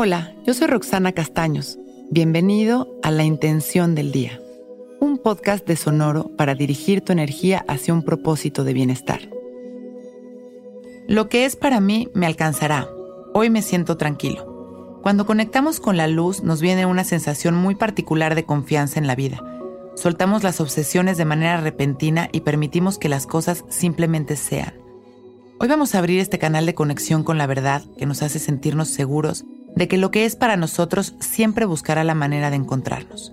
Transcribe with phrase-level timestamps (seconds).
[0.00, 1.76] Hola, yo soy Roxana Castaños.
[2.08, 4.40] Bienvenido a La Intención del Día,
[5.00, 9.28] un podcast de Sonoro para dirigir tu energía hacia un propósito de bienestar.
[11.08, 12.86] Lo que es para mí me alcanzará.
[13.34, 15.00] Hoy me siento tranquilo.
[15.02, 19.16] Cuando conectamos con la luz nos viene una sensación muy particular de confianza en la
[19.16, 19.42] vida.
[19.96, 24.74] Soltamos las obsesiones de manera repentina y permitimos que las cosas simplemente sean.
[25.58, 28.90] Hoy vamos a abrir este canal de conexión con la verdad que nos hace sentirnos
[28.90, 29.44] seguros
[29.78, 33.32] de que lo que es para nosotros siempre buscará la manera de encontrarnos.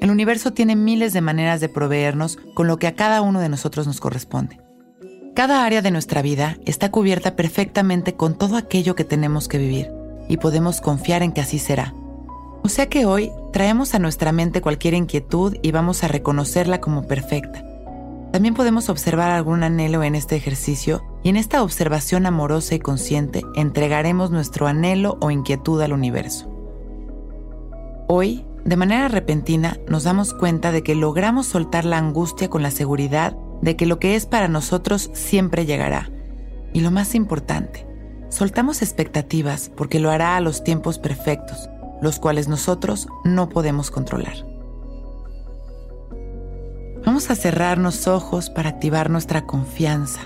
[0.00, 3.50] El universo tiene miles de maneras de proveernos con lo que a cada uno de
[3.50, 4.58] nosotros nos corresponde.
[5.34, 9.90] Cada área de nuestra vida está cubierta perfectamente con todo aquello que tenemos que vivir
[10.26, 11.92] y podemos confiar en que así será.
[12.62, 17.06] O sea que hoy traemos a nuestra mente cualquier inquietud y vamos a reconocerla como
[17.06, 17.62] perfecta.
[18.38, 23.42] También podemos observar algún anhelo en este ejercicio y en esta observación amorosa y consciente
[23.56, 26.48] entregaremos nuestro anhelo o inquietud al universo.
[28.06, 32.70] Hoy, de manera repentina, nos damos cuenta de que logramos soltar la angustia con la
[32.70, 36.08] seguridad de que lo que es para nosotros siempre llegará.
[36.72, 37.88] Y lo más importante,
[38.28, 41.68] soltamos expectativas porque lo hará a los tiempos perfectos,
[42.00, 44.57] los cuales nosotros no podemos controlar.
[47.18, 50.20] Vamos a cerrarnos ojos para activar nuestra confianza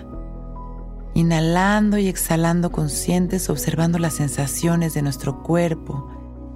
[1.14, 6.10] inhalando y exhalando conscientes, observando las sensaciones de nuestro cuerpo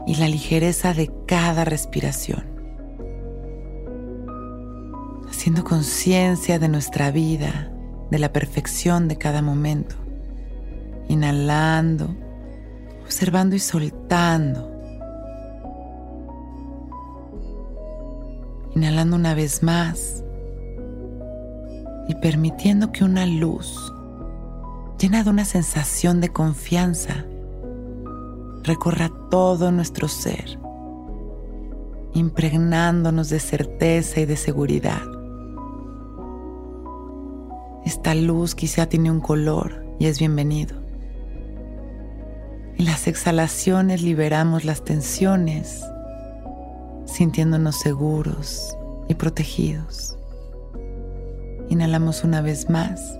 [0.06, 2.44] y la ligereza de cada respiración.
[5.30, 7.72] Haciendo conciencia de nuestra vida,
[8.10, 9.96] de la perfección de cada momento.
[11.08, 12.14] Inhalando,
[13.02, 14.70] observando y soltando.
[18.74, 20.24] Inhalando una vez más
[22.08, 23.92] y permitiendo que una luz
[24.98, 27.24] llena de una sensación de confianza,
[28.62, 30.58] recorra todo nuestro ser,
[32.14, 35.02] impregnándonos de certeza y de seguridad.
[37.84, 40.76] Esta luz quizá tiene un color y es bienvenido.
[42.78, 45.82] En las exhalaciones liberamos las tensiones,
[47.04, 48.76] sintiéndonos seguros
[49.08, 50.18] y protegidos.
[51.68, 53.18] Inhalamos una vez más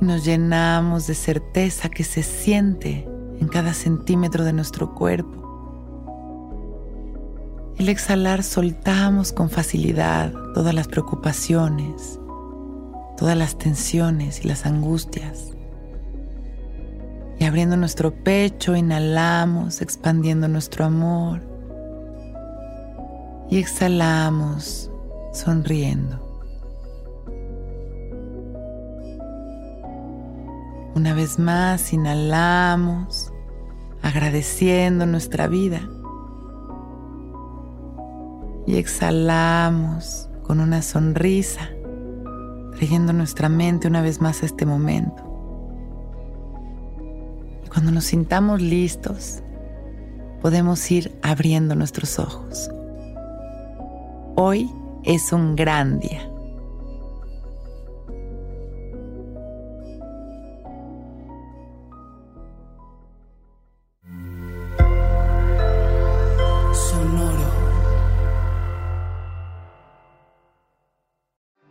[0.00, 3.08] y nos llenamos de certeza que se siente
[3.40, 5.38] en cada centímetro de nuestro cuerpo.
[7.78, 12.18] El exhalar soltamos con facilidad todas las preocupaciones,
[13.16, 15.52] todas las tensiones y las angustias.
[17.38, 21.40] Y abriendo nuestro pecho, inhalamos, expandiendo nuestro amor.
[23.48, 24.90] Y exhalamos,
[25.38, 26.28] sonriendo.
[30.94, 33.32] Una vez más, inhalamos,
[34.02, 35.88] agradeciendo nuestra vida.
[38.66, 41.70] Y exhalamos con una sonrisa,
[42.76, 45.22] trayendo nuestra mente una vez más a este momento.
[47.64, 49.42] Y cuando nos sintamos listos,
[50.42, 52.70] podemos ir abriendo nuestros ojos.
[54.34, 54.70] Hoy
[55.04, 56.30] es un gran día.